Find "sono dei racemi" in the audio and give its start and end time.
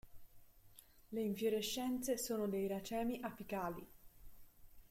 2.17-3.19